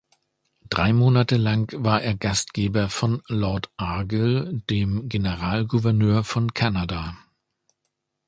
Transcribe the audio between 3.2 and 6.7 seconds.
Lord Argyll, dem Generalgouverneur von